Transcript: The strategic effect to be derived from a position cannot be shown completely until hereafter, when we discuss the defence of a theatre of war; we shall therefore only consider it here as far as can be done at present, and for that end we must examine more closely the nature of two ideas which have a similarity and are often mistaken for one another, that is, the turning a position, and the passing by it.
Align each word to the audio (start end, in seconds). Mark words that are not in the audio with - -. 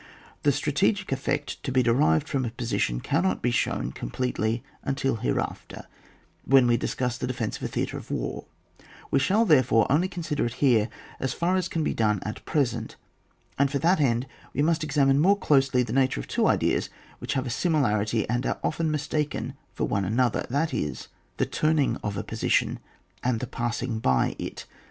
The 0.41 0.51
strategic 0.51 1.11
effect 1.11 1.61
to 1.61 1.71
be 1.71 1.83
derived 1.83 2.27
from 2.27 2.43
a 2.43 2.49
position 2.49 3.01
cannot 3.01 3.43
be 3.43 3.51
shown 3.51 3.91
completely 3.91 4.63
until 4.81 5.17
hereafter, 5.17 5.85
when 6.43 6.65
we 6.65 6.75
discuss 6.75 7.19
the 7.19 7.27
defence 7.27 7.57
of 7.57 7.61
a 7.65 7.67
theatre 7.67 7.99
of 7.99 8.09
war; 8.09 8.45
we 9.11 9.19
shall 9.19 9.45
therefore 9.45 9.85
only 9.91 10.07
consider 10.07 10.43
it 10.47 10.55
here 10.55 10.89
as 11.19 11.33
far 11.33 11.55
as 11.55 11.67
can 11.67 11.83
be 11.83 11.93
done 11.93 12.19
at 12.23 12.43
present, 12.45 12.95
and 13.59 13.69
for 13.69 13.77
that 13.77 14.01
end 14.01 14.25
we 14.55 14.63
must 14.63 14.83
examine 14.83 15.19
more 15.19 15.37
closely 15.37 15.83
the 15.83 15.93
nature 15.93 16.19
of 16.19 16.27
two 16.27 16.47
ideas 16.47 16.89
which 17.19 17.33
have 17.33 17.45
a 17.45 17.51
similarity 17.51 18.27
and 18.27 18.43
are 18.47 18.57
often 18.63 18.89
mistaken 18.89 19.53
for 19.71 19.83
one 19.85 20.03
another, 20.03 20.47
that 20.49 20.73
is, 20.73 21.09
the 21.37 21.45
turning 21.45 21.95
a 22.03 22.23
position, 22.23 22.79
and 23.23 23.39
the 23.39 23.45
passing 23.45 23.99
by 23.99 24.35
it. 24.39 24.65